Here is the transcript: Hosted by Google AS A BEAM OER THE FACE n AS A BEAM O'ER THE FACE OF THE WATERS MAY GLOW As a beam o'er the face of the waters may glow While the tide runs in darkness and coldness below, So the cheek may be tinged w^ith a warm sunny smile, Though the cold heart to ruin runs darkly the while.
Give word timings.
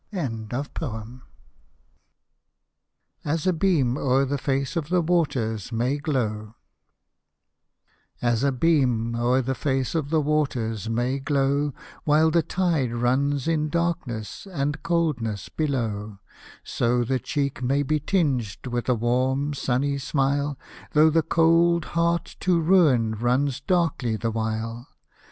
Hosted 0.11 0.49
by 0.49 0.63
Google 0.79 1.21
AS 3.23 3.45
A 3.45 3.53
BEAM 3.53 3.97
OER 3.99 4.25
THE 4.25 4.39
FACE 4.39 4.75
n 4.75 4.83
AS 4.83 4.91
A 4.91 4.91
BEAM 4.91 4.95
O'ER 5.11 5.11
THE 5.11 5.23
FACE 5.23 5.63
OF 5.63 5.69
THE 5.69 5.69
WATERS 5.69 5.71
MAY 5.71 5.97
GLOW 5.99 6.55
As 8.19 8.43
a 8.43 8.51
beam 8.51 9.15
o'er 9.15 9.41
the 9.43 9.53
face 9.53 9.93
of 9.93 10.09
the 10.09 10.19
waters 10.19 10.89
may 10.89 11.19
glow 11.19 11.75
While 12.03 12.31
the 12.31 12.41
tide 12.41 12.91
runs 12.93 13.47
in 13.47 13.69
darkness 13.69 14.47
and 14.51 14.81
coldness 14.81 15.49
below, 15.49 16.17
So 16.63 17.03
the 17.03 17.19
cheek 17.19 17.61
may 17.61 17.83
be 17.83 17.99
tinged 17.99 18.57
w^ith 18.63 18.89
a 18.89 18.95
warm 18.95 19.53
sunny 19.53 19.99
smile, 19.99 20.57
Though 20.93 21.11
the 21.11 21.21
cold 21.21 21.85
heart 21.93 22.37
to 22.39 22.59
ruin 22.59 23.11
runs 23.13 23.59
darkly 23.61 24.15
the 24.15 24.31
while. 24.31 24.87